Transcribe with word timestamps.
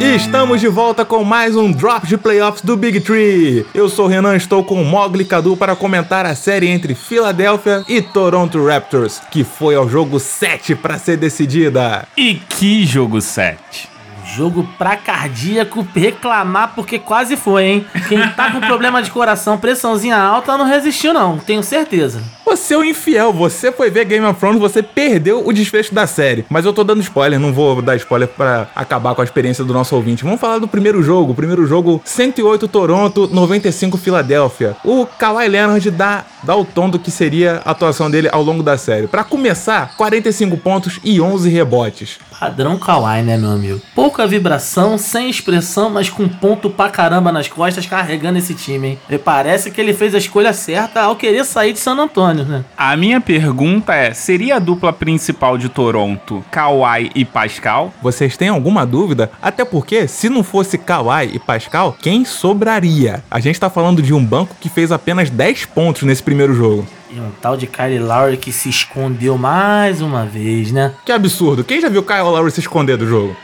Estamos 0.00 0.60
de 0.60 0.68
volta 0.68 1.04
com 1.04 1.22
mais 1.24 1.56
um 1.56 1.70
Drop 1.70 2.06
de 2.06 2.16
Playoffs 2.16 2.62
do 2.62 2.76
Big 2.76 3.00
Tree. 3.00 3.66
Eu 3.74 3.88
sou 3.88 4.06
o 4.06 4.08
Renan, 4.08 4.36
estou 4.36 4.64
com 4.64 4.80
o 4.80 4.84
Mogli 4.84 5.24
Cadu 5.24 5.56
para 5.56 5.76
comentar 5.76 6.26
a 6.26 6.34
série 6.34 6.68
entre 6.68 6.94
Philadelphia 6.94 7.84
e 7.88 8.00
Toronto 8.00 8.64
Raptors, 8.64 9.20
que 9.30 9.44
foi 9.44 9.74
ao 9.74 9.88
jogo 9.88 10.18
7 10.18 10.74
para 10.74 10.98
ser 10.98 11.16
decidida. 11.16 12.06
E 12.16 12.34
que 12.34 12.84
jogo 12.84 13.20
7? 13.20 13.91
Jogo 14.34 14.66
pra 14.78 14.96
cardíaco 14.96 15.86
reclamar 15.94 16.72
porque 16.74 16.98
quase 16.98 17.36
foi, 17.36 17.64
hein? 17.64 17.86
Quem 18.08 18.18
tá 18.30 18.50
com 18.50 18.60
problema 18.60 19.02
de 19.02 19.10
coração, 19.10 19.58
pressãozinha 19.58 20.16
alta, 20.16 20.56
não 20.56 20.64
resistiu 20.64 21.12
não, 21.12 21.38
tenho 21.38 21.62
certeza. 21.62 22.22
Você 22.44 22.74
é 22.74 22.78
um 22.78 22.84
infiel, 22.84 23.32
você 23.32 23.72
foi 23.72 23.90
ver 23.90 24.04
Game 24.04 24.26
of 24.26 24.38
Thrones, 24.38 24.60
você 24.60 24.82
perdeu 24.82 25.46
o 25.46 25.52
desfecho 25.52 25.94
da 25.94 26.06
série. 26.06 26.44
Mas 26.50 26.66
eu 26.66 26.72
tô 26.72 26.84
dando 26.84 27.00
spoiler, 27.00 27.40
não 27.40 27.52
vou 27.52 27.80
dar 27.80 27.96
spoiler 27.96 28.28
para 28.28 28.68
acabar 28.74 29.14
com 29.14 29.22
a 29.22 29.24
experiência 29.24 29.64
do 29.64 29.72
nosso 29.72 29.96
ouvinte. 29.96 30.22
Vamos 30.22 30.40
falar 30.40 30.58
do 30.58 30.68
primeiro 30.68 31.02
jogo. 31.02 31.32
O 31.32 31.34
primeiro 31.34 31.66
jogo, 31.66 32.02
108 32.04 32.68
Toronto, 32.68 33.28
95 33.32 33.96
Filadélfia. 33.96 34.76
O 34.84 35.06
Kawhi 35.06 35.48
Leonard 35.48 35.90
dá, 35.92 36.24
dá 36.42 36.54
o 36.54 36.64
tom 36.64 36.90
do 36.90 36.98
que 36.98 37.10
seria 37.10 37.62
a 37.64 37.70
atuação 37.70 38.10
dele 38.10 38.28
ao 38.30 38.42
longo 38.42 38.62
da 38.62 38.76
série. 38.76 39.06
Para 39.06 39.24
começar, 39.24 39.96
45 39.96 40.56
pontos 40.58 41.00
e 41.02 41.20
11 41.20 41.48
rebotes. 41.48 42.18
Padrão 42.38 42.76
Kawhi, 42.76 43.22
né, 43.22 43.38
meu 43.38 43.52
amigo? 43.52 43.80
Pouca 43.94 44.21
vibração, 44.26 44.98
sem 44.98 45.28
expressão, 45.28 45.90
mas 45.90 46.08
com 46.08 46.28
ponto 46.28 46.70
pra 46.70 46.88
caramba 46.88 47.32
nas 47.32 47.48
costas, 47.48 47.86
carregando 47.86 48.38
esse 48.38 48.54
time, 48.54 48.88
hein? 48.88 48.98
E 49.08 49.18
parece 49.18 49.70
que 49.70 49.80
ele 49.80 49.92
fez 49.92 50.14
a 50.14 50.18
escolha 50.18 50.52
certa 50.52 51.02
ao 51.02 51.16
querer 51.16 51.44
sair 51.44 51.72
de 51.72 51.78
San 51.78 51.94
Antônio, 51.94 52.44
né? 52.44 52.64
A 52.76 52.96
minha 52.96 53.20
pergunta 53.20 53.94
é: 53.94 54.12
seria 54.14 54.56
a 54.56 54.58
dupla 54.58 54.92
principal 54.92 55.56
de 55.58 55.68
Toronto 55.68 56.44
Kawhi 56.50 57.10
e 57.14 57.24
Pascal? 57.24 57.92
Vocês 58.02 58.36
têm 58.36 58.48
alguma 58.48 58.86
dúvida? 58.86 59.30
Até 59.40 59.64
porque, 59.64 60.06
se 60.08 60.28
não 60.28 60.42
fosse 60.42 60.78
Kawhi 60.78 61.30
e 61.34 61.38
Pascal, 61.38 61.96
quem 62.00 62.24
sobraria? 62.24 63.22
A 63.30 63.40
gente 63.40 63.60
tá 63.60 63.70
falando 63.70 64.02
de 64.02 64.14
um 64.14 64.24
banco 64.24 64.56
que 64.60 64.68
fez 64.68 64.92
apenas 64.92 65.30
10 65.30 65.66
pontos 65.66 66.02
nesse 66.02 66.22
primeiro 66.22 66.54
jogo. 66.54 66.86
E 67.14 67.20
um 67.20 67.30
tal 67.42 67.58
de 67.58 67.66
Kyle 67.66 67.98
Lowry 67.98 68.38
que 68.38 68.50
se 68.50 68.70
escondeu 68.70 69.36
mais 69.36 70.00
uma 70.00 70.24
vez, 70.24 70.72
né? 70.72 70.94
Que 71.04 71.12
absurdo. 71.12 71.62
Quem 71.62 71.78
já 71.78 71.90
viu 71.90 72.02
Kyle 72.02 72.22
Lowry 72.22 72.50
se 72.50 72.60
esconder 72.60 72.96
do 72.96 73.06
jogo? 73.06 73.36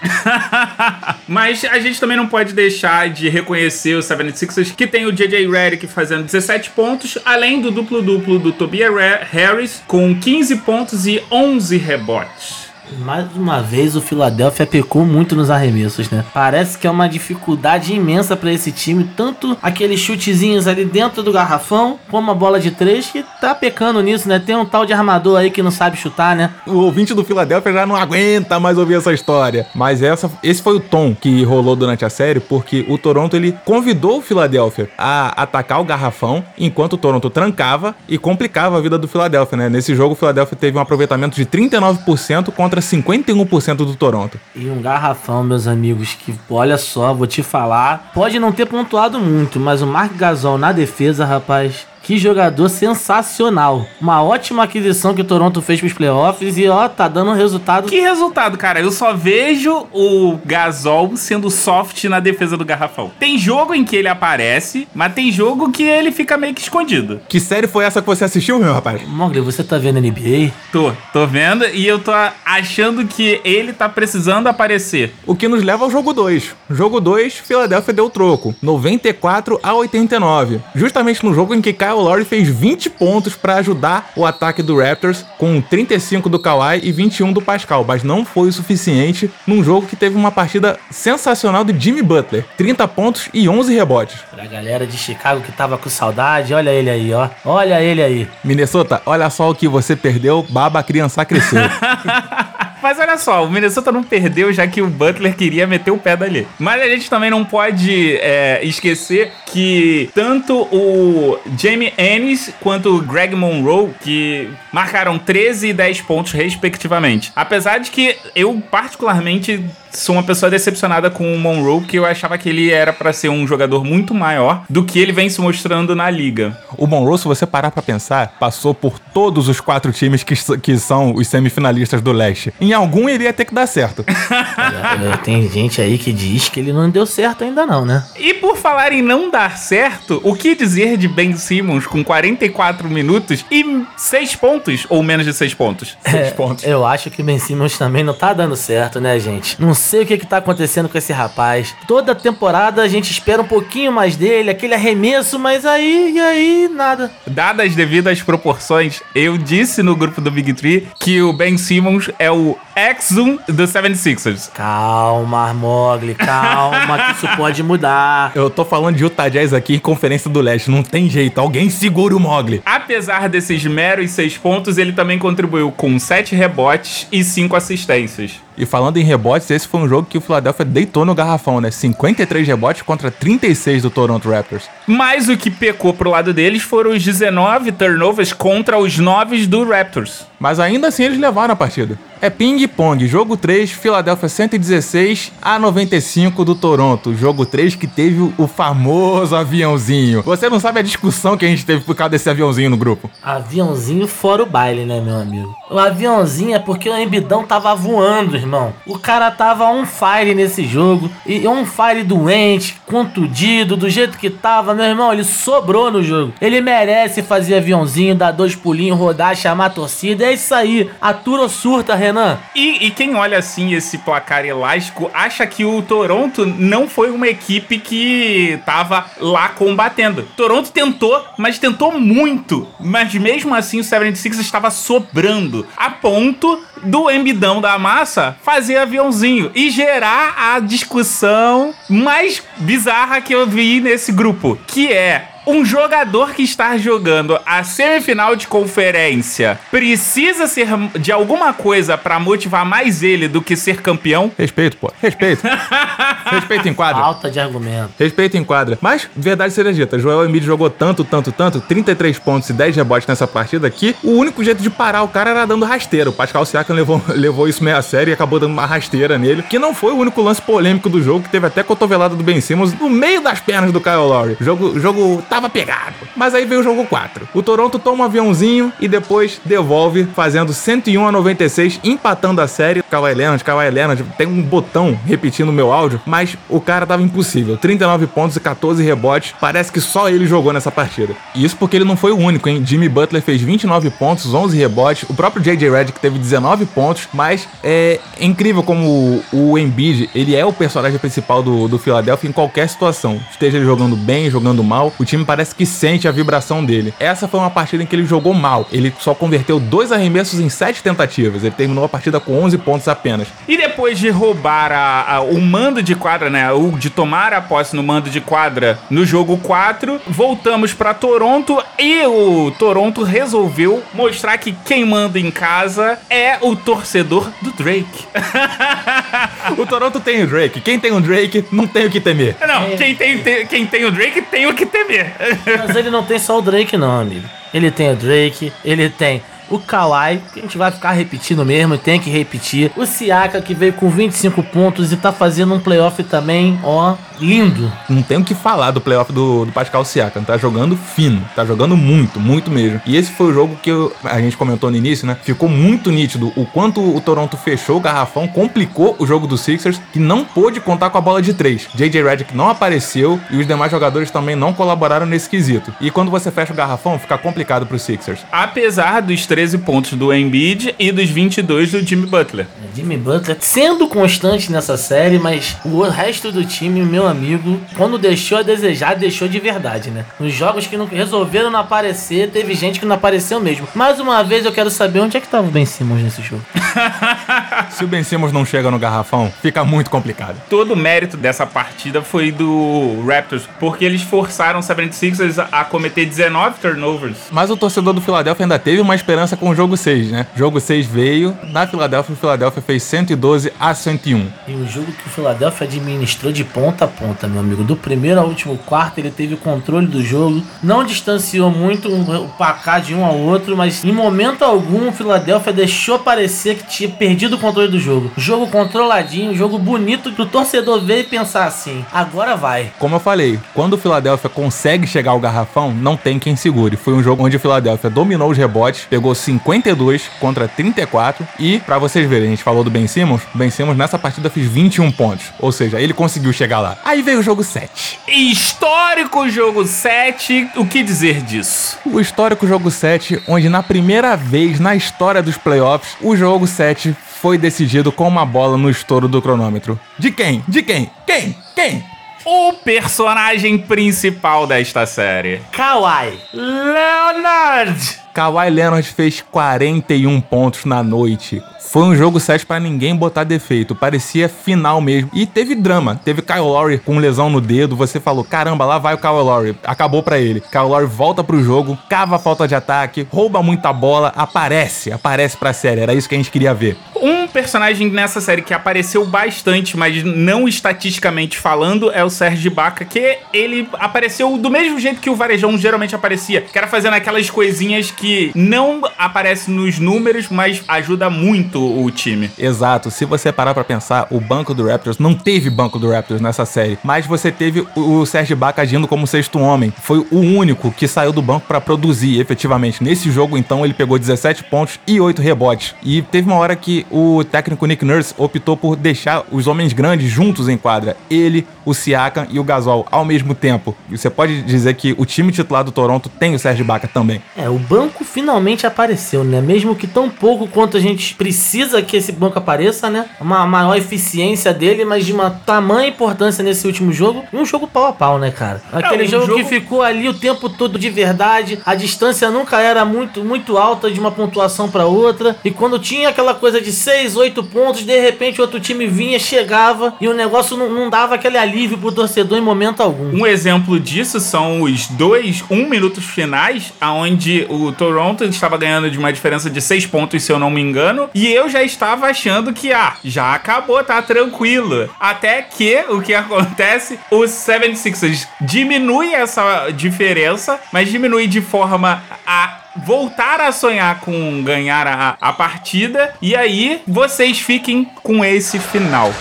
Mas 1.28 1.62
a 1.66 1.78
gente 1.78 2.00
também 2.00 2.16
não 2.16 2.26
pode 2.26 2.54
deixar 2.54 3.10
de 3.10 3.28
reconhecer 3.28 3.94
o 3.94 4.00
76ers 4.00 4.74
que 4.74 4.86
tem 4.86 5.04
o 5.04 5.12
JJ 5.12 5.46
Redick 5.50 5.86
fazendo 5.86 6.24
17 6.24 6.70
pontos, 6.70 7.18
além 7.26 7.60
do 7.60 7.70
duplo-duplo 7.70 8.38
do 8.38 8.52
Tobias 8.52 8.90
Harris 9.30 9.82
com 9.86 10.18
15 10.18 10.56
pontos 10.56 11.06
e 11.06 11.22
11 11.30 11.76
rebotes. 11.76 12.67
Mais 13.00 13.26
uma 13.34 13.60
vez 13.60 13.96
o 13.96 14.00
Philadelphia 14.00 14.66
pecou 14.66 15.04
muito 15.04 15.36
nos 15.36 15.50
arremessos, 15.50 16.10
né? 16.10 16.24
Parece 16.32 16.78
que 16.78 16.86
é 16.86 16.90
uma 16.90 17.08
dificuldade 17.08 17.92
imensa 17.92 18.36
para 18.36 18.52
esse 18.52 18.72
time, 18.72 19.08
tanto 19.16 19.56
aqueles 19.62 20.00
chutezinhos 20.00 20.66
ali 20.66 20.84
dentro 20.84 21.22
do 21.22 21.32
garrafão, 21.32 21.98
como 22.10 22.30
a 22.30 22.34
bola 22.34 22.58
de 22.58 22.70
três, 22.70 23.06
que 23.06 23.24
tá 23.40 23.54
pecando 23.54 24.00
nisso, 24.02 24.28
né? 24.28 24.38
Tem 24.38 24.56
um 24.56 24.64
tal 24.64 24.86
de 24.86 24.92
armador 24.92 25.38
aí 25.38 25.50
que 25.50 25.62
não 25.62 25.70
sabe 25.70 25.96
chutar, 25.96 26.34
né? 26.34 26.50
O 26.66 26.76
ouvinte 26.78 27.14
do 27.14 27.24
Philadelphia 27.24 27.72
já 27.72 27.86
não 27.86 27.96
aguenta 27.96 28.58
mais 28.58 28.78
ouvir 28.78 28.94
essa 28.94 29.12
história. 29.12 29.66
Mas 29.74 30.02
essa, 30.02 30.30
esse 30.42 30.62
foi 30.62 30.76
o 30.76 30.80
tom 30.80 31.14
que 31.14 31.42
rolou 31.44 31.76
durante 31.76 32.04
a 32.04 32.10
série, 32.10 32.40
porque 32.40 32.84
o 32.88 32.98
Toronto 32.98 33.36
ele 33.36 33.56
convidou 33.64 34.18
o 34.18 34.22
Philadelphia 34.22 34.88
a 34.96 35.42
atacar 35.42 35.80
o 35.80 35.84
garrafão, 35.84 36.44
enquanto 36.56 36.94
o 36.94 36.98
Toronto 36.98 37.30
trancava 37.30 37.94
e 38.08 38.18
complicava 38.18 38.78
a 38.78 38.80
vida 38.80 38.98
do 38.98 39.08
Philadelphia, 39.08 39.58
né? 39.58 39.68
Nesse 39.68 39.94
jogo 39.94 40.12
o 40.12 40.16
Philadelphia 40.16 40.56
teve 40.58 40.78
um 40.78 40.80
aproveitamento 40.80 41.36
de 41.36 41.46
39% 41.46 42.52
contra 42.52 42.77
contra 42.78 42.80
51% 42.80 43.76
do 43.76 43.94
Toronto. 43.94 44.38
E 44.54 44.68
um 44.68 44.80
garrafão, 44.80 45.42
meus 45.42 45.66
amigos, 45.66 46.14
que 46.14 46.34
olha 46.48 46.78
só, 46.78 47.12
vou 47.12 47.26
te 47.26 47.42
falar, 47.42 48.12
pode 48.14 48.38
não 48.38 48.52
ter 48.52 48.66
pontuado 48.66 49.18
muito, 49.18 49.58
mas 49.58 49.82
o 49.82 49.86
Mark 49.86 50.14
Gasol 50.14 50.56
na 50.56 50.72
defesa, 50.72 51.24
rapaz, 51.24 51.86
que 52.08 52.16
jogador 52.16 52.70
sensacional. 52.70 53.86
Uma 54.00 54.22
ótima 54.22 54.62
aquisição 54.62 55.12
que 55.12 55.20
o 55.20 55.24
Toronto 55.24 55.60
fez 55.60 55.78
pros 55.78 55.92
playoffs 55.92 56.56
e 56.56 56.66
ó, 56.66 56.88
tá 56.88 57.06
dando 57.06 57.34
resultado. 57.34 57.86
Que 57.86 58.00
resultado, 58.00 58.56
cara? 58.56 58.80
Eu 58.80 58.90
só 58.90 59.12
vejo 59.12 59.86
o 59.92 60.38
Gasol 60.42 61.14
sendo 61.18 61.50
soft 61.50 62.02
na 62.04 62.18
defesa 62.18 62.56
do 62.56 62.64
garrafão. 62.64 63.12
Tem 63.18 63.36
jogo 63.36 63.74
em 63.74 63.84
que 63.84 63.94
ele 63.94 64.08
aparece, 64.08 64.88
mas 64.94 65.12
tem 65.12 65.30
jogo 65.30 65.70
que 65.70 65.82
ele 65.82 66.10
fica 66.10 66.38
meio 66.38 66.54
que 66.54 66.62
escondido. 66.62 67.20
Que 67.28 67.38
série 67.38 67.66
foi 67.66 67.84
essa 67.84 68.00
que 68.00 68.06
você 68.06 68.24
assistiu, 68.24 68.58
meu 68.58 68.72
rapaz? 68.72 69.06
Mogli, 69.06 69.42
você 69.42 69.62
tá 69.62 69.76
vendo 69.76 70.00
NBA? 70.00 70.50
Tô, 70.72 70.90
tô 71.12 71.26
vendo 71.26 71.66
e 71.66 71.86
eu 71.86 71.98
tô 71.98 72.12
achando 72.42 73.06
que 73.06 73.38
ele 73.44 73.74
tá 73.74 73.86
precisando 73.86 74.46
aparecer. 74.46 75.12
O 75.26 75.36
que 75.36 75.46
nos 75.46 75.62
leva 75.62 75.84
ao 75.84 75.90
jogo 75.90 76.14
2. 76.14 76.56
Jogo 76.70 77.02
2, 77.02 77.34
Philadelphia 77.34 77.92
deu 77.92 78.08
troco, 78.08 78.54
94 78.62 79.60
a 79.62 79.74
89. 79.74 80.62
Justamente 80.74 81.22
no 81.22 81.34
jogo 81.34 81.54
em 81.54 81.60
que 81.60 81.74
Kyle 81.74 81.97
Lowry 82.00 82.24
fez 82.24 82.48
20 82.48 82.90
pontos 82.90 83.34
para 83.34 83.56
ajudar 83.56 84.10
o 84.16 84.24
ataque 84.24 84.62
do 84.62 84.78
Raptors, 84.78 85.24
com 85.38 85.60
35 85.60 86.28
do 86.28 86.38
Kawhi 86.38 86.80
e 86.82 86.92
21 86.92 87.32
do 87.32 87.42
Pascal, 87.42 87.84
mas 87.86 88.02
não 88.02 88.24
foi 88.24 88.48
o 88.48 88.52
suficiente 88.52 89.30
num 89.46 89.62
jogo 89.62 89.86
que 89.86 89.96
teve 89.96 90.16
uma 90.16 90.30
partida 90.30 90.78
sensacional 90.90 91.64
do 91.64 91.78
Jimmy 91.78 92.02
Butler, 92.02 92.44
30 92.56 92.88
pontos 92.88 93.28
e 93.32 93.48
11 93.48 93.74
rebotes. 93.74 94.20
Pra 94.30 94.46
galera 94.46 94.86
de 94.86 94.96
Chicago 94.96 95.40
que 95.40 95.52
tava 95.52 95.78
com 95.78 95.88
saudade, 95.88 96.54
olha 96.54 96.70
ele 96.70 96.90
aí, 96.90 97.12
ó. 97.12 97.28
Olha 97.44 97.82
ele 97.82 98.02
aí. 98.02 98.28
Minnesota, 98.42 99.02
olha 99.04 99.28
só 99.30 99.50
o 99.50 99.54
que 99.54 99.68
você 99.68 99.94
perdeu, 99.94 100.44
baba 100.48 100.80
a 100.80 100.82
criança 100.82 101.24
cresceu. 101.24 101.62
Mas 102.82 102.98
olha 102.98 103.18
só, 103.18 103.44
o 103.44 103.50
Minnesota 103.50 103.90
não 103.90 104.02
perdeu 104.02 104.52
já 104.52 104.66
que 104.66 104.80
o 104.80 104.88
Butler 104.88 105.34
queria 105.36 105.66
meter 105.66 105.90
o 105.90 105.98
pé 105.98 106.16
dali. 106.16 106.46
Mas 106.58 106.80
a 106.82 106.88
gente 106.88 107.08
também 107.10 107.30
não 107.30 107.44
pode 107.44 108.16
é, 108.16 108.60
esquecer 108.62 109.32
que 109.46 110.10
tanto 110.14 110.62
o 110.72 111.38
Jamie 111.58 111.92
Ennis 111.98 112.52
quanto 112.60 112.96
o 112.96 113.00
Greg 113.00 113.34
Monroe, 113.34 113.92
que 114.00 114.48
marcaram 114.72 115.18
13 115.18 115.68
e 115.68 115.72
10 115.72 116.02
pontos 116.02 116.32
respectivamente. 116.32 117.32
Apesar 117.34 117.78
de 117.78 117.90
que 117.90 118.16
eu 118.34 118.62
particularmente 118.70 119.64
sou 119.92 120.14
uma 120.14 120.22
pessoa 120.22 120.50
decepcionada 120.50 121.10
com 121.10 121.32
o 121.34 121.38
Monroe, 121.38 121.80
porque 121.80 121.98
eu 121.98 122.06
achava 122.06 122.38
que 122.38 122.48
ele 122.48 122.70
era 122.70 122.92
para 122.92 123.12
ser 123.12 123.28
um 123.28 123.46
jogador 123.46 123.84
muito 123.84 124.14
maior 124.14 124.64
do 124.68 124.84
que 124.84 124.98
ele 124.98 125.12
vem 125.12 125.28
se 125.28 125.40
mostrando 125.40 125.94
na 125.94 126.10
liga. 126.10 126.56
O 126.76 126.86
Monroe, 126.86 127.18
se 127.18 127.24
você 127.24 127.46
parar 127.46 127.70
para 127.70 127.82
pensar, 127.82 128.36
passou 128.38 128.74
por 128.74 128.98
todos 128.98 129.48
os 129.48 129.60
quatro 129.60 129.92
times 129.92 130.22
que, 130.22 130.34
que 130.58 130.78
são 130.78 131.14
os 131.14 131.26
semifinalistas 131.26 132.00
do 132.00 132.12
leste. 132.12 132.52
Em 132.60 132.72
algum 132.72 133.08
iria 133.08 133.32
ter 133.32 133.44
que 133.44 133.54
dar 133.54 133.66
certo. 133.66 134.04
É, 134.58 135.16
tem 135.18 135.48
gente 135.48 135.80
aí 135.80 135.96
que 135.98 136.12
diz 136.12 136.48
que 136.48 136.60
ele 136.60 136.72
não 136.72 136.90
deu 136.90 137.06
certo 137.06 137.44
ainda 137.44 137.64
não, 137.64 137.84
né? 137.84 138.04
E 138.16 138.34
por 138.34 138.56
falar 138.56 138.92
em 138.92 139.02
não 139.02 139.30
dar 139.30 139.56
certo, 139.56 140.20
o 140.24 140.34
que 140.34 140.54
dizer 140.54 140.96
de 140.96 141.08
Ben 141.08 141.36
Simmons 141.36 141.86
com 141.86 142.04
44 142.04 142.88
minutos 142.88 143.44
e 143.50 143.84
6 143.96 144.36
pontos, 144.36 144.86
ou 144.88 145.02
menos 145.02 145.24
de 145.24 145.32
6 145.32 145.54
pontos? 145.54 145.96
6 146.04 146.14
é, 146.14 146.30
pontos. 146.30 146.64
Eu 146.64 146.84
acho 146.86 147.10
que 147.10 147.22
o 147.22 147.24
Ben 147.24 147.38
Simmons 147.38 147.78
também 147.78 148.02
não 148.02 148.14
tá 148.14 148.32
dando 148.32 148.56
certo, 148.56 149.00
né, 149.00 149.18
gente? 149.18 149.60
Não 149.60 149.74
sei 149.74 149.87
o 149.96 150.06
que, 150.06 150.18
que 150.18 150.26
tá 150.26 150.38
acontecendo 150.38 150.88
com 150.88 150.98
esse 150.98 151.12
rapaz. 151.12 151.74
Toda 151.86 152.14
temporada 152.14 152.82
a 152.82 152.88
gente 152.88 153.10
espera 153.10 153.42
um 153.42 153.46
pouquinho 153.46 153.92
mais 153.92 154.16
dele, 154.16 154.50
aquele 154.50 154.74
arremesso, 154.74 155.38
mas 155.38 155.64
aí, 155.64 156.12
e 156.14 156.20
aí, 156.20 156.68
nada. 156.72 157.10
Dadas 157.26 157.68
as 157.68 157.74
devidas 157.74 158.22
proporções, 158.22 159.02
eu 159.14 159.36
disse 159.36 159.82
no 159.82 159.94
grupo 159.94 160.20
do 160.20 160.30
Big 160.30 160.52
Tree 160.54 160.88
que 160.98 161.20
o 161.20 161.32
Ben 161.32 161.58
Simmons 161.58 162.10
é 162.18 162.30
o 162.30 162.56
Exum 162.76 163.38
do 163.48 163.64
76ers. 163.64 164.50
Calma, 164.52 165.52
Mogli, 165.52 166.14
calma, 166.14 166.98
que 166.98 167.12
isso 167.12 167.36
pode 167.36 167.62
mudar. 167.62 168.32
Eu 168.34 168.48
tô 168.48 168.64
falando 168.64 168.96
de 168.96 169.02
Utah 169.02 169.28
Jazz 169.28 169.52
aqui 169.52 169.74
em 169.74 169.78
Conferência 169.78 170.30
do 170.30 170.40
Leste, 170.40 170.70
não 170.70 170.82
tem 170.82 171.10
jeito, 171.10 171.40
alguém 171.40 171.68
segura 171.68 172.16
o 172.16 172.20
Mogli. 172.20 172.62
Apesar 172.88 173.28
desses 173.28 173.62
meros 173.66 174.12
seis 174.12 174.38
pontos, 174.38 174.78
ele 174.78 174.94
também 174.94 175.18
contribuiu 175.18 175.70
com 175.70 175.98
sete 175.98 176.34
rebotes 176.34 177.06
e 177.12 177.22
cinco 177.22 177.54
assistências. 177.54 178.40
E 178.56 178.64
falando 178.64 178.96
em 178.96 179.04
rebotes, 179.04 179.50
esse 179.50 179.68
foi 179.68 179.80
um 179.80 179.88
jogo 179.88 180.08
que 180.08 180.16
o 180.16 180.22
Philadelphia 180.22 180.64
deitou 180.64 181.04
no 181.04 181.14
garrafão, 181.14 181.60
né? 181.60 181.70
53 181.70 182.48
rebotes 182.48 182.80
contra 182.80 183.10
36 183.10 183.82
do 183.82 183.90
Toronto 183.90 184.30
Raptors. 184.30 184.70
Mas 184.86 185.28
o 185.28 185.36
que 185.36 185.50
pecou 185.50 185.92
pro 185.92 186.08
lado 186.08 186.32
deles 186.32 186.62
foram 186.62 186.92
os 186.92 187.04
19 187.04 187.72
turnovers 187.72 188.32
contra 188.32 188.78
os 188.78 188.96
9 188.96 189.46
do 189.46 189.68
Raptors. 189.68 190.26
Mas 190.38 190.60
ainda 190.60 190.88
assim 190.88 191.04
eles 191.04 191.18
levaram 191.18 191.52
a 191.52 191.56
partida. 191.56 191.98
É 192.20 192.28
ping-pong, 192.28 193.06
jogo 193.06 193.36
3, 193.36 193.70
Philadelphia 193.70 194.28
116 194.28 195.32
a 195.40 195.56
95 195.56 196.44
do 196.44 196.54
Toronto. 196.54 197.14
Jogo 197.14 197.46
3 197.46 197.76
que 197.76 197.86
teve 197.86 198.32
o 198.36 198.46
famoso 198.48 199.36
aviãozinho. 199.36 200.22
Você 200.22 200.48
não 200.48 200.58
sabe 200.58 200.80
a 200.80 200.82
discussão 200.82 201.36
que 201.36 201.46
a 201.46 201.48
gente 201.48 201.64
teve 201.64 201.84
por 201.84 201.94
causa 201.94 202.10
desse 202.10 202.28
aviãozinho 202.28 202.70
no 202.70 202.76
grupo. 202.76 203.08
Aviãozinho 203.22 204.08
fora 204.08 204.42
o 204.42 204.46
baile, 204.46 204.84
né, 204.84 205.00
meu 205.00 205.16
amigo? 205.16 205.56
O 205.70 205.78
aviãozinho 205.78 206.56
é 206.56 206.58
porque 206.58 206.88
o 206.90 206.98
Embidão 206.98 207.44
tava 207.44 207.72
voando, 207.74 208.36
irmão. 208.36 208.72
O 208.84 208.98
cara 208.98 209.30
tava 209.30 209.70
on 209.70 209.86
fire 209.86 210.34
nesse 210.34 210.66
jogo. 210.66 211.08
E 211.24 211.46
on 211.46 211.64
fire 211.64 212.02
doente, 212.02 212.76
contundido, 212.84 213.76
do 213.76 213.88
jeito 213.88 214.18
que 214.18 214.28
tava, 214.28 214.74
meu 214.74 214.86
irmão. 214.86 215.12
Ele 215.12 215.24
sobrou 215.24 215.90
no 215.90 216.02
jogo. 216.02 216.32
Ele 216.40 216.60
merece 216.60 217.22
fazer 217.22 217.56
aviãozinho, 217.56 218.16
dar 218.16 218.32
dois 218.32 218.56
pulinhos, 218.56 218.98
rodar, 218.98 219.36
chamar 219.36 219.66
a 219.66 219.70
torcida. 219.70 220.27
É 220.28 220.34
isso 220.34 220.54
aí. 220.54 220.90
Atura 221.00 221.40
ou 221.40 221.48
surta, 221.48 221.94
Renan? 221.94 222.38
E, 222.54 222.86
e 222.86 222.90
quem 222.90 223.14
olha 223.14 223.38
assim 223.38 223.72
esse 223.72 223.96
placar 223.96 224.44
elástico 224.44 225.10
acha 225.14 225.46
que 225.46 225.64
o 225.64 225.80
Toronto 225.80 226.44
não 226.44 226.86
foi 226.86 227.10
uma 227.10 227.26
equipe 227.26 227.78
que 227.78 228.60
tava 228.66 229.06
lá 229.18 229.48
combatendo. 229.48 230.28
Toronto 230.36 230.70
tentou, 230.70 231.24
mas 231.38 231.58
tentou 231.58 231.98
muito. 231.98 232.68
Mas 232.78 233.14
mesmo 233.14 233.54
assim 233.54 233.80
o 233.80 233.84
76 233.84 234.38
estava 234.38 234.70
sobrando. 234.70 235.66
A 235.74 235.88
ponto 235.88 236.62
do 236.82 237.10
embidão 237.10 237.62
da 237.62 237.78
massa 237.78 238.36
fazer 238.42 238.76
aviãozinho 238.76 239.50
e 239.54 239.70
gerar 239.70 240.54
a 240.54 240.60
discussão 240.60 241.74
mais 241.88 242.42
bizarra 242.58 243.22
que 243.22 243.34
eu 243.34 243.46
vi 243.46 243.80
nesse 243.80 244.12
grupo. 244.12 244.58
Que 244.66 244.92
é 244.92 245.37
um 245.48 245.64
jogador 245.64 246.34
que 246.34 246.42
está 246.42 246.76
jogando 246.76 247.40
a 247.46 247.64
semifinal 247.64 248.36
de 248.36 248.46
conferência 248.46 249.58
precisa 249.70 250.46
ser 250.46 250.68
de 251.00 251.10
alguma 251.10 251.54
coisa 251.54 251.96
pra 251.96 252.20
motivar 252.20 252.66
mais 252.66 253.02
ele 253.02 253.26
do 253.26 253.40
que 253.40 253.56
ser 253.56 253.80
campeão? 253.80 254.30
Respeito, 254.38 254.76
pô. 254.76 254.92
Respeito. 255.00 255.42
Respeito 256.30 256.68
em 256.68 256.74
quadra. 256.74 257.02
Falta 257.02 257.30
de 257.30 257.40
argumento. 257.40 257.90
Respeito 257.98 258.36
em 258.36 258.44
quadra. 258.44 258.78
Mas, 258.80 259.08
verdade 259.16 259.52
seja 259.52 259.72
dita, 259.72 259.98
Joel 259.98 260.26
Embiid 260.26 260.44
jogou 260.44 260.70
tanto, 260.70 261.04
tanto, 261.04 261.32
tanto, 261.32 261.60
33 261.60 262.18
pontos 262.18 262.48
e 262.50 262.52
10 262.52 262.76
rebotes 262.76 263.06
nessa 263.06 263.26
partida 263.26 263.70
que 263.70 263.94
o 264.02 264.12
único 264.12 264.42
jeito 264.42 264.62
de 264.62 264.70
parar 264.70 265.02
o 265.02 265.08
cara 265.08 265.30
era 265.30 265.46
dando 265.46 265.64
rasteira. 265.64 266.10
O 266.10 266.12
Pascal 266.12 266.44
Siakam 266.44 266.74
levou, 266.74 267.02
levou 267.08 267.48
isso 267.48 267.62
meio 267.62 267.76
a 267.76 267.82
sério 267.82 268.10
e 268.10 268.14
acabou 268.14 268.38
dando 268.38 268.52
uma 268.52 268.66
rasteira 268.66 269.18
nele, 269.18 269.42
que 269.42 269.58
não 269.58 269.74
foi 269.74 269.92
o 269.92 269.96
único 269.96 270.20
lance 270.22 270.40
polêmico 270.40 270.88
do 270.88 271.02
jogo, 271.02 271.24
que 271.24 271.30
teve 271.30 271.46
até 271.46 271.62
cotovelada 271.62 272.14
do 272.14 272.22
Ben 272.22 272.40
Simmons 272.40 272.72
no 272.74 272.88
meio 272.88 273.20
das 273.20 273.40
pernas 273.40 273.72
do 273.72 273.80
Kyle 273.80 273.96
Lowry. 273.96 274.36
O 274.40 274.44
jogo, 274.44 274.66
o 274.68 274.80
jogo 274.80 275.22
tava 275.28 275.48
pegado. 275.48 275.94
Mas 276.16 276.34
aí 276.34 276.44
veio 276.44 276.60
o 276.60 276.64
jogo 276.64 276.84
4. 276.86 277.28
O 277.34 277.42
Toronto 277.42 277.78
toma 277.78 278.02
um 278.02 278.06
aviãozinho 278.06 278.72
e 278.80 278.88
depois 278.88 279.40
devolve, 279.44 280.04
fazendo 280.14 280.52
101 280.52 281.06
a 281.06 281.12
96, 281.12 281.80
empatando 281.84 282.40
a 282.40 282.48
série. 282.48 282.82
Kawhi 282.82 283.14
Leonard, 283.14 283.44
Kawhi 283.44 283.70
Leonard, 283.70 284.04
tem 284.16 284.26
um 284.26 284.42
botão 284.42 284.98
repetindo 285.06 285.48
o 285.50 285.52
meu 285.52 285.72
áudio, 285.72 286.00
mas 286.06 286.17
o 286.48 286.60
cara 286.60 286.86
tava 286.86 287.02
impossível. 287.02 287.56
39 287.56 288.06
pontos 288.06 288.36
e 288.36 288.40
14 288.40 288.82
rebotes. 288.82 289.34
Parece 289.40 289.70
que 289.70 289.80
só 289.80 290.08
ele 290.08 290.26
jogou 290.26 290.52
nessa 290.52 290.70
partida. 290.70 291.14
E 291.34 291.44
isso 291.44 291.56
porque 291.56 291.76
ele 291.76 291.84
não 291.84 291.96
foi 291.96 292.12
o 292.12 292.16
único, 292.16 292.48
hein? 292.48 292.62
Jimmy 292.64 292.88
Butler 292.88 293.22
fez 293.22 293.40
29 293.42 293.90
pontos, 293.90 294.32
11 294.32 294.56
rebotes. 294.56 295.08
O 295.08 295.14
próprio 295.14 295.42
J.J. 295.42 295.70
Redick 295.70 296.00
teve 296.00 296.18
19 296.18 296.66
pontos, 296.66 297.08
mas 297.12 297.48
é 297.62 298.00
incrível 298.20 298.62
como 298.62 299.22
o, 299.32 299.58
Embiid, 299.58 300.10
ele 300.14 300.34
é 300.34 300.44
o 300.44 300.52
personagem 300.52 300.98
principal 300.98 301.42
do, 301.42 301.68
do 301.68 301.78
Philadelphia 301.78 302.28
em 302.28 302.32
qualquer 302.32 302.68
situação. 302.68 303.20
Esteja 303.30 303.56
ele 303.58 303.66
jogando 303.66 303.96
bem, 303.96 304.30
jogando 304.30 304.62
mal, 304.62 304.92
o 304.98 305.04
time 305.04 305.24
parece 305.24 305.54
que 305.54 305.66
sente 305.66 306.08
a 306.08 306.12
vibração 306.12 306.64
dele. 306.64 306.94
Essa 306.98 307.28
foi 307.28 307.40
uma 307.40 307.50
partida 307.50 307.82
em 307.82 307.86
que 307.86 307.94
ele 307.94 308.04
jogou 308.04 308.34
mal. 308.34 308.66
Ele 308.72 308.92
só 308.98 309.14
converteu 309.14 309.58
dois 309.60 309.92
arremessos 309.92 310.40
em 310.40 310.48
sete 310.48 310.82
tentativas. 310.82 311.42
Ele 311.42 311.54
terminou 311.54 311.84
a 311.84 311.88
partida 311.88 312.20
com 312.20 312.40
11 312.42 312.58
pontos 312.58 312.88
apenas. 312.88 313.28
E 313.46 313.56
depois 313.56 313.98
de 313.98 314.08
roubar 314.10 314.72
a, 314.72 315.16
a, 315.16 315.20
o 315.20 315.40
mando 315.40 315.82
de 315.82 315.94
né? 316.30 316.50
O, 316.52 316.72
de 316.72 316.90
tomar 316.90 317.32
a 317.32 317.40
posse 317.40 317.76
no 317.76 317.82
mando 317.82 318.08
de 318.08 318.20
quadra 318.20 318.78
no 318.88 319.04
jogo 319.04 319.36
4, 319.38 320.00
voltamos 320.06 320.72
para 320.72 320.94
Toronto 320.94 321.62
e 321.78 322.02
o 322.06 322.50
Toronto 322.58 323.02
resolveu 323.02 323.82
mostrar 323.92 324.38
que 324.38 324.52
quem 324.64 324.84
manda 324.84 325.18
em 325.18 325.30
casa 325.30 325.98
é 326.08 326.38
o 326.40 326.56
torcedor 326.56 327.30
do 327.42 327.52
Drake. 327.52 328.06
o 329.58 329.66
Toronto 329.66 330.00
tem 330.00 330.22
o 330.22 330.26
Drake. 330.26 330.60
Quem 330.60 330.80
tem 330.80 330.92
o 330.92 331.00
Drake 331.00 331.44
não 331.52 331.66
tem 331.66 331.86
o 331.86 331.90
que 331.90 332.00
temer. 332.00 332.36
Não, 332.46 332.62
é. 332.62 332.76
quem, 332.76 332.94
tem, 332.94 333.18
tem, 333.18 333.46
quem 333.46 333.66
tem 333.66 333.84
o 333.84 333.90
Drake 333.90 334.22
tem 334.22 334.46
o 334.46 334.54
que 334.54 334.64
temer. 334.64 335.12
Mas 335.44 335.76
ele 335.76 335.90
não 335.90 336.02
tem 336.02 336.18
só 336.18 336.38
o 336.38 336.42
Drake, 336.42 336.76
não, 336.76 337.00
amigo. 337.00 337.28
Ele 337.52 337.70
tem 337.70 337.92
o 337.92 337.96
Drake, 337.96 338.52
ele 338.64 338.88
tem 338.88 339.22
o 339.50 339.58
Kawhi, 339.58 340.20
que 340.32 340.40
a 340.40 340.42
gente 340.42 340.58
vai 340.58 340.70
ficar 340.70 340.92
repetindo 340.92 341.44
mesmo, 341.44 341.78
tem 341.78 342.00
que 342.00 342.10
repetir. 342.10 342.70
O 342.76 342.86
Siaka, 342.86 343.40
que 343.40 343.54
veio 343.54 343.72
com 343.72 343.88
25 343.88 344.42
pontos 344.44 344.92
e 344.92 344.96
tá 344.96 345.12
fazendo 345.12 345.54
um 345.54 345.60
playoff 345.60 346.02
também, 346.02 346.58
ó, 346.62 346.96
lindo. 347.20 347.70
Não 347.88 348.02
tem 348.02 348.18
o 348.18 348.24
que 348.24 348.34
falar 348.34 348.70
do 348.70 348.80
playoff 348.80 349.12
do, 349.12 349.44
do 349.44 349.52
Pascal 349.52 349.84
Siakam, 349.84 350.22
tá 350.22 350.36
jogando 350.36 350.76
fino, 350.76 351.22
tá 351.34 351.44
jogando 351.44 351.76
muito, 351.76 352.20
muito 352.20 352.50
mesmo. 352.50 352.80
E 352.86 352.96
esse 352.96 353.10
foi 353.12 353.28
o 353.28 353.34
jogo 353.34 353.56
que 353.56 353.70
eu, 353.70 353.94
a 354.04 354.20
gente 354.20 354.36
comentou 354.36 354.70
no 354.70 354.76
início, 354.76 355.06
né? 355.06 355.16
Ficou 355.22 355.48
muito 355.48 355.90
nítido 355.90 356.32
o 356.36 356.46
quanto 356.46 356.80
o 356.80 357.00
Toronto 357.00 357.36
fechou 357.36 357.76
o 357.76 357.80
garrafão, 357.80 358.28
complicou 358.28 358.96
o 358.98 359.06
jogo 359.06 359.26
dos 359.26 359.40
Sixers, 359.40 359.80
que 359.92 359.98
não 359.98 360.24
pôde 360.24 360.60
contar 360.60 360.90
com 360.90 360.98
a 360.98 361.00
bola 361.00 361.22
de 361.22 361.34
três. 361.34 361.68
JJ 361.74 362.02
Redick 362.02 362.36
não 362.36 362.48
apareceu 362.48 363.20
e 363.30 363.36
os 363.36 363.46
demais 363.46 363.70
jogadores 363.70 364.10
também 364.10 364.36
não 364.36 364.52
colaboraram 364.52 365.06
nesse 365.06 365.28
quesito. 365.28 365.74
E 365.80 365.90
quando 365.90 366.10
você 366.10 366.30
fecha 366.30 366.52
o 366.52 366.56
garrafão, 366.56 366.98
fica 366.98 367.18
complicado 367.18 367.66
pros 367.66 367.82
Sixers. 367.82 368.24
Apesar 368.30 369.00
dos 369.00 369.26
13 369.38 369.58
pontos 369.58 369.92
do 369.92 370.12
Embiid 370.12 370.74
e 370.80 370.90
dos 370.90 371.08
22 371.08 371.70
do 371.70 371.80
Jimmy 371.86 372.06
Butler. 372.08 372.44
Jimmy 372.74 372.96
Butler 372.96 373.36
sendo 373.38 373.86
constante 373.86 374.50
nessa 374.50 374.76
série, 374.76 375.16
mas 375.16 375.56
o 375.64 375.82
resto 375.82 376.32
do 376.32 376.44
time, 376.44 376.82
meu 376.82 377.06
amigo, 377.06 377.60
quando 377.76 377.96
deixou 377.98 378.38
a 378.38 378.42
desejar, 378.42 378.96
deixou 378.96 379.28
de 379.28 379.38
verdade, 379.38 379.92
né? 379.92 380.04
Nos 380.18 380.34
jogos 380.34 380.66
que 380.66 380.76
não 380.76 380.86
resolveram 380.86 381.52
não 381.52 381.60
aparecer, 381.60 382.30
teve 382.30 382.52
gente 382.54 382.80
que 382.80 382.86
não 382.86 382.96
apareceu 382.96 383.38
mesmo. 383.38 383.68
Mais 383.76 384.00
uma 384.00 384.24
vez 384.24 384.44
eu 384.44 384.50
quero 384.50 384.70
saber 384.70 384.98
onde 384.98 385.16
é 385.16 385.20
que 385.20 385.28
tava 385.28 385.46
o 385.46 385.50
Ben 385.52 385.64
Simmons 385.64 386.02
nesse 386.02 386.20
jogo. 386.20 386.42
Se 387.70 387.84
o 387.84 387.88
Ben 387.88 388.02
Simmons 388.02 388.32
não 388.32 388.44
chega 388.44 388.70
no 388.70 388.78
garrafão, 388.78 389.32
fica 389.42 389.64
muito 389.64 389.90
complicado. 389.90 390.36
Todo 390.48 390.72
o 390.72 390.76
mérito 390.76 391.16
dessa 391.16 391.46
partida 391.46 392.02
foi 392.02 392.32
do 392.32 393.04
Raptors, 393.06 393.48
porque 393.58 393.84
eles 393.84 394.02
forçaram 394.02 394.60
o 394.60 394.62
76ers 394.62 395.46
a 395.50 395.64
cometer 395.64 396.06
19 396.06 396.60
turnovers. 396.60 397.16
Mas 397.30 397.50
o 397.50 397.56
torcedor 397.56 397.92
do 397.92 398.00
Philadelphia 398.00 398.44
ainda 398.44 398.58
teve 398.58 398.80
uma 398.80 398.94
esperança 398.94 399.36
com 399.36 399.50
o 399.50 399.54
jogo 399.54 399.76
6, 399.76 400.10
né? 400.10 400.26
Jogo 400.34 400.60
6 400.60 400.86
veio, 400.86 401.36
na 401.44 401.66
Filadélfia, 401.66 402.14
o 402.14 402.16
Philadelphia 402.16 402.62
fez 402.62 402.82
112 402.82 403.52
a 403.58 403.74
101. 403.74 404.28
E 404.46 404.52
o 404.52 404.66
jogo 404.66 404.92
que 404.92 405.06
o 405.06 405.10
Philadelphia 405.10 405.66
administrou 405.66 406.32
de 406.32 406.44
ponta 406.44 406.84
a 406.84 406.88
ponta, 406.88 407.26
meu 407.26 407.40
amigo. 407.40 407.62
Do 407.64 407.76
primeiro 407.76 408.20
ao 408.20 408.26
último 408.26 408.56
quarto, 408.58 408.98
ele 408.98 409.10
teve 409.10 409.34
o 409.34 409.38
controle 409.38 409.86
do 409.86 410.02
jogo, 410.02 410.42
não 410.62 410.84
distanciou 410.84 411.50
muito 411.50 411.88
o 411.88 412.28
placar 412.36 412.80
de 412.80 412.94
um 412.94 413.04
ao 413.04 413.16
outro, 413.16 413.56
mas 413.56 413.84
em 413.84 413.92
momento 413.92 414.44
algum 414.44 414.88
o 414.88 414.92
Philadelphia 414.92 415.52
deixou 415.52 415.98
parecer 415.98 416.56
que 416.56 416.57
tinha 416.64 416.88
perdido 416.88 417.36
o 417.36 417.38
controle 417.38 417.68
do 417.68 417.78
jogo. 417.78 418.10
Jogo 418.16 418.48
controladinho, 418.48 419.34
jogo 419.34 419.58
bonito, 419.58 420.12
pro 420.12 420.26
torcedor 420.26 420.80
ver 420.80 421.00
e 421.00 421.04
pensar 421.04 421.46
assim, 421.46 421.84
agora 421.92 422.36
vai. 422.36 422.72
Como 422.78 422.94
eu 422.96 423.00
falei, 423.00 423.38
quando 423.54 423.74
o 423.74 423.78
Philadelphia 423.78 424.30
consegue 424.30 424.86
chegar 424.86 425.12
ao 425.12 425.20
garrafão, 425.20 425.72
não 425.72 425.96
tem 425.96 426.18
quem 426.18 426.36
segure. 426.36 426.76
Foi 426.76 426.94
um 426.94 427.02
jogo 427.02 427.24
onde 427.24 427.36
o 427.36 427.40
Philadelphia 427.40 427.90
dominou 427.90 428.30
os 428.30 428.38
rebotes, 428.38 428.86
pegou 428.88 429.14
52 429.14 430.08
contra 430.20 430.48
34 430.48 431.26
e, 431.38 431.60
para 431.60 431.78
vocês 431.78 432.08
verem, 432.08 432.28
a 432.28 432.30
gente 432.30 432.42
falou 432.42 432.64
do 432.64 432.70
Ben 432.70 432.86
Simmons, 432.86 433.22
o 433.34 433.38
Ben 433.38 433.50
Simmons 433.50 433.76
nessa 433.76 433.98
partida 433.98 434.30
fez 434.30 434.46
21 434.46 434.90
pontos, 434.92 435.26
ou 435.38 435.52
seja, 435.52 435.80
ele 435.80 435.92
conseguiu 435.92 436.32
chegar 436.32 436.60
lá. 436.60 436.76
Aí 436.84 437.02
veio 437.02 437.20
o 437.20 437.22
jogo 437.22 437.44
7. 437.44 438.00
Histórico 438.08 439.28
jogo 439.28 439.66
7, 439.66 440.50
o 440.56 440.66
que 440.66 440.82
dizer 440.82 441.22
disso? 441.22 441.78
O 441.84 442.00
histórico 442.00 442.46
jogo 442.46 442.70
7, 442.70 443.22
onde 443.28 443.48
na 443.48 443.62
primeira 443.62 444.16
vez 444.16 444.58
na 444.58 444.74
história 444.74 445.22
dos 445.22 445.36
playoffs, 445.36 445.96
o 446.00 446.16
jogo 446.16 446.46
7 446.48 446.96
foi 447.20 447.38
decidido 447.38 447.92
com 447.92 448.06
uma 448.06 448.24
bola 448.24 448.56
no 448.56 448.70
estouro 448.70 449.08
do 449.08 449.22
cronômetro. 449.22 449.78
De 449.98 450.10
quem? 450.10 450.42
De 450.48 450.62
quem? 450.62 450.90
Quem? 451.06 451.36
Quem? 451.54 451.84
o 452.24 452.52
personagem 452.52 453.56
principal 453.56 454.46
desta 454.46 454.84
série. 454.84 455.40
Kawhi 455.50 456.18
Leonard. 456.34 458.00
Kawhi 458.18 458.50
Leonard 458.50 458.88
fez 458.88 459.20
41 459.30 460.20
pontos 460.22 460.64
na 460.64 460.82
noite. 460.82 461.40
Foi 461.70 461.82
um 461.82 461.94
jogo 461.94 462.18
7 462.18 462.44
para 462.44 462.58
ninguém 462.58 462.96
botar 462.96 463.22
defeito. 463.22 463.76
Parecia 463.76 464.28
final 464.28 464.80
mesmo. 464.80 465.08
E 465.12 465.24
teve 465.24 465.54
drama. 465.54 466.00
Teve 466.04 466.22
Kyle 466.22 466.40
Lowry 466.40 466.78
com 466.78 466.98
lesão 466.98 467.30
no 467.30 467.40
dedo. 467.40 467.76
Você 467.76 468.00
falou: 468.00 468.24
caramba, 468.24 468.64
lá 468.64 468.78
vai 468.78 468.94
o 468.94 468.98
Kyle 468.98 469.12
Lowry. 469.12 469.56
Acabou 469.62 470.02
para 470.02 470.18
ele. 470.18 470.40
Kyle 470.40 470.64
Lowry 470.64 470.86
volta 470.86 471.22
pro 471.22 471.44
jogo, 471.44 471.78
cava 471.88 472.16
a 472.16 472.18
falta 472.18 472.48
de 472.48 472.56
ataque, 472.56 473.06
rouba 473.08 473.40
muita 473.40 473.72
bola, 473.72 474.12
aparece. 474.16 474.90
Aparece 474.90 475.36
pra 475.36 475.52
série. 475.52 475.82
Era 475.82 475.94
isso 475.94 476.08
que 476.08 476.14
a 476.16 476.18
gente 476.18 476.30
queria 476.30 476.52
ver. 476.52 476.76
Um 477.00 477.28
personagem 477.28 477.90
nessa 477.90 478.20
série 478.20 478.42
que 478.42 478.54
apareceu 478.54 479.04
bastante, 479.04 479.76
mas 479.76 480.02
não 480.02 480.48
estatisticamente 480.48 481.38
falando, 481.38 481.92
é 481.92 482.02
o 482.02 482.10
Serge 482.10 482.50
Baca, 482.50 482.84
que 482.84 483.18
ele 483.32 483.68
apareceu 483.74 484.36
do 484.38 484.50
mesmo 484.50 484.80
jeito 484.80 485.00
que 485.00 485.10
o 485.10 485.14
Varejão 485.14 485.56
geralmente 485.56 485.94
aparecia, 485.94 486.40
que 486.40 486.56
era 486.56 486.66
fazendo 486.66 486.94
aquelas 486.94 487.30
coisinhas 487.30 487.90
que 487.90 488.07
que 488.08 488.32
não 488.34 488.80
aparece 488.96 489.50
nos 489.50 489.78
números, 489.78 490.28
mas 490.30 490.62
ajuda 490.66 491.10
muito 491.10 491.60
o 491.60 491.90
time. 491.90 492.30
Exato. 492.38 492.90
Se 492.90 493.04
você 493.04 493.30
parar 493.30 493.52
pra 493.52 493.62
pensar, 493.62 494.06
o 494.10 494.18
banco 494.18 494.54
do 494.54 494.66
Raptors 494.66 494.98
não 494.98 495.12
teve 495.12 495.50
banco 495.50 495.78
do 495.78 495.90
Raptors 495.90 496.18
nessa 496.18 496.46
série, 496.46 496.78
mas 496.82 497.04
você 497.04 497.30
teve 497.30 497.66
o, 497.76 498.06
Serge 498.06 498.32
Ibaka 498.32 498.62
agindo 498.62 498.88
como 498.88 499.06
sexto 499.06 499.38
homem. 499.38 499.70
Foi 499.82 499.98
o 500.10 500.20
único 500.20 500.72
que 500.72 500.88
saiu 500.88 501.12
do 501.12 501.20
banco 501.20 501.46
pra 501.46 501.60
produzir, 501.60 502.18
efetivamente. 502.18 502.82
Nesse 502.82 503.10
jogo, 503.10 503.36
então, 503.36 503.62
ele 503.62 503.74
pegou 503.74 503.98
17 503.98 504.44
pontos 504.44 504.80
e 504.86 504.98
8 504.98 505.20
rebotes. 505.20 505.74
E 505.82 506.00
teve 506.00 506.26
uma 506.26 506.36
hora 506.36 506.56
que 506.56 506.86
o 506.90 507.22
técnico 507.24 507.66
Nick 507.66 507.84
Nurse 507.84 508.14
optou 508.16 508.56
por 508.56 508.74
deixar 508.74 509.22
os 509.30 509.46
homens 509.46 509.74
grandes 509.74 510.10
juntos 510.10 510.48
em 510.48 510.56
quadra. 510.56 510.96
Ele, 511.10 511.46
o 511.66 511.74
Siakam 511.74 512.26
e 512.30 512.40
o 512.40 512.44
Gasol 512.44 512.86
ao 512.90 513.04
mesmo 513.04 513.34
tempo. 513.34 513.76
E 513.90 513.98
você 513.98 514.08
pode 514.08 514.40
dizer 514.42 514.72
que 514.74 514.94
o 514.96 515.04
time 515.04 515.30
titular 515.30 515.62
do 515.62 515.72
Toronto 515.72 516.08
tem 516.08 516.34
o 516.34 516.38
Serge 516.38 516.62
Ibaka 516.62 516.88
também. 516.88 517.20
É, 517.36 517.50
o 517.50 517.58
banco 517.58 517.87
finalmente 518.04 518.66
apareceu, 518.66 519.24
né? 519.24 519.40
Mesmo 519.40 519.74
que 519.74 519.86
tão 519.86 520.08
pouco 520.08 520.46
quanto 520.48 520.76
a 520.76 520.80
gente 520.80 521.14
precisa 521.14 521.80
que 521.82 521.96
esse 521.96 522.12
banco 522.12 522.38
apareça, 522.38 522.88
né? 522.90 523.06
Uma 523.20 523.46
maior 523.46 523.76
eficiência 523.76 524.52
dele, 524.52 524.84
mas 524.84 525.04
de 525.06 525.12
uma 525.12 525.30
tamanha 525.30 525.88
importância 525.88 526.42
nesse 526.44 526.66
último 526.66 526.92
jogo. 526.92 527.24
E 527.32 527.36
um 527.36 527.44
jogo 527.44 527.66
pau 527.66 527.86
a 527.86 527.92
pau, 527.92 528.18
né, 528.18 528.30
cara? 528.30 528.62
Aquele 528.72 529.04
um 529.04 529.08
jogo, 529.08 529.26
jogo- 529.26 529.38
que 529.38 529.44
ficou 529.48 529.82
ali 529.82 530.08
o 530.08 530.14
tempo 530.14 530.48
todo 530.48 530.78
de 530.78 530.90
verdade. 530.90 531.58
A 531.64 531.74
distância 531.74 532.30
nunca 532.30 532.60
era 532.60 532.84
muito, 532.84 533.24
muito 533.24 533.56
alta 533.58 533.90
de 533.90 533.98
uma 534.00 534.10
pontuação 534.10 534.68
pra 534.68 534.86
outra. 534.86 535.36
E 535.44 535.50
quando 535.50 535.78
tinha 535.78 536.08
aquela 536.08 536.34
coisa 536.34 536.60
de 536.60 536.72
6, 536.72 537.16
8 537.16 537.42
pontos, 537.44 537.84
de 537.84 537.98
repente 538.00 538.40
outro 538.40 538.60
time 538.60 538.86
vinha, 538.86 539.18
chegava 539.18 539.94
e 540.00 540.08
o 540.08 540.14
negócio 540.14 540.56
não, 540.56 540.70
não 540.70 540.90
dava 540.90 541.14
aquele 541.14 541.36
alívio 541.38 541.78
pro 541.78 541.92
torcedor 541.92 542.38
em 542.38 542.40
momento 542.42 542.82
algum. 542.82 543.10
Um 543.20 543.26
exemplo 543.26 543.78
disso 543.78 544.20
são 544.20 544.62
os 544.62 544.86
dois 544.88 545.44
um 545.50 545.68
minutos 545.68 546.04
finais, 546.04 546.72
aonde 546.80 547.46
o 547.48 547.72
Toronto 547.78 548.24
estava 548.24 548.58
ganhando 548.58 548.90
de 548.90 548.98
uma 548.98 549.12
diferença 549.12 549.48
de 549.48 549.62
seis 549.62 549.86
pontos, 549.86 550.22
se 550.22 550.32
eu 550.32 550.38
não 550.38 550.50
me 550.50 550.60
engano, 550.60 551.08
e 551.14 551.32
eu 551.32 551.48
já 551.48 551.62
estava 551.62 552.06
achando 552.06 552.52
que, 552.52 552.72
ah, 552.72 552.96
já 553.04 553.32
acabou, 553.32 553.82
tá 553.84 554.02
tranquilo. 554.02 554.90
Até 554.98 555.40
que 555.42 555.84
o 555.88 556.02
que 556.02 556.12
acontece, 556.12 556.98
os 557.10 557.30
76ers 557.30 558.26
diminui 558.40 559.14
essa 559.14 559.70
diferença, 559.70 560.60
mas 560.72 560.90
diminui 560.90 561.28
de 561.28 561.40
forma 561.40 562.02
a 562.26 562.58
voltar 562.84 563.40
a 563.40 563.52
sonhar 563.52 564.00
com 564.00 564.42
ganhar 564.42 564.86
a, 564.86 565.16
a 565.20 565.32
partida, 565.32 566.14
e 566.20 566.34
aí 566.34 566.82
vocês 566.86 567.38
fiquem 567.38 567.84
com 568.02 568.24
esse 568.24 568.58
final. 568.58 569.14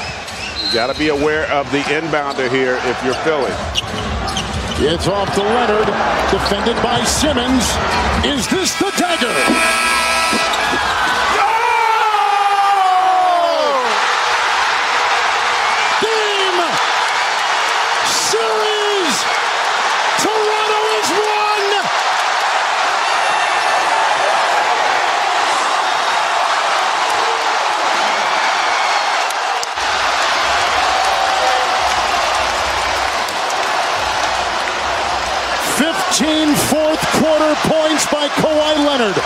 You 0.65 0.73
got 0.73 0.91
to 0.91 0.99
be 0.99 1.09
aware 1.09 1.45
of 1.51 1.69
the 1.71 1.79
inbounder 1.79 2.49
here 2.49 2.77
if 2.89 3.01
you're 3.05 3.15
Philly. 3.23 4.16
It's 4.79 5.07
off 5.07 5.33
to 5.33 5.41
Leonard, 5.41 5.87
defended 6.29 6.75
by 6.83 7.03
Simmons. 7.03 7.63
Is 8.23 8.47
this 8.47 8.77
the 8.77 8.91
dagger? 8.95 9.66
By 38.11 38.27
Kawhi 38.29 38.85
Leonard. 38.85 39.17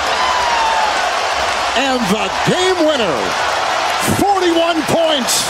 And 1.78 2.02
the 2.12 2.28
game 2.50 2.86
winner, 2.86 3.18
41 4.20 4.82
points 4.84 5.50